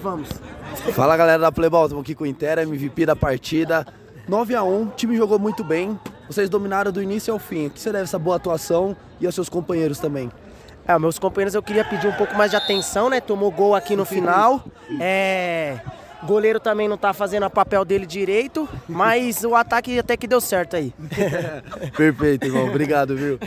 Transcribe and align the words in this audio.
vamos. 0.00 0.28
Fala 0.94 1.16
galera 1.16 1.38
da 1.38 1.52
Playball, 1.52 1.84
estamos 1.84 2.02
aqui 2.02 2.14
com 2.14 2.24
o 2.24 2.26
Inter, 2.26 2.58
MVP 2.58 3.06
da 3.06 3.14
partida. 3.14 3.86
9 4.28 4.54
a 4.54 4.62
1 4.62 4.82
o 4.82 4.86
time 4.96 5.16
jogou 5.16 5.38
muito 5.38 5.62
bem. 5.62 5.98
Vocês 6.26 6.48
dominaram 6.48 6.92
do 6.92 7.02
início 7.02 7.32
ao 7.32 7.38
fim. 7.38 7.66
O 7.66 7.70
que 7.70 7.80
você 7.80 7.92
deve 7.92 8.04
essa 8.04 8.18
boa 8.18 8.36
atuação 8.36 8.96
e 9.20 9.26
aos 9.26 9.34
seus 9.34 9.48
companheiros 9.48 9.98
também? 9.98 10.30
É, 10.86 10.98
meus 10.98 11.18
companheiros 11.18 11.54
eu 11.54 11.62
queria 11.62 11.84
pedir 11.84 12.06
um 12.06 12.12
pouco 12.12 12.34
mais 12.34 12.50
de 12.50 12.56
atenção, 12.56 13.10
né? 13.10 13.20
Tomou 13.20 13.50
gol 13.50 13.74
aqui 13.74 13.94
no 13.94 14.04
final. 14.04 14.64
É. 15.00 15.80
Goleiro 16.22 16.60
também 16.60 16.88
não 16.88 16.96
tá 16.96 17.12
fazendo 17.12 17.46
o 17.46 17.50
papel 17.50 17.84
dele 17.84 18.06
direito, 18.06 18.68
mas 18.88 19.42
o 19.42 19.54
ataque 19.54 19.98
até 19.98 20.16
que 20.16 20.26
deu 20.26 20.40
certo 20.40 20.76
aí. 20.76 20.94
Perfeito, 21.96 22.46
irmão. 22.46 22.68
Obrigado, 22.68 23.16
viu? 23.16 23.38